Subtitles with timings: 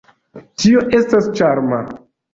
[0.63, 1.83] Tio estas ĉarma.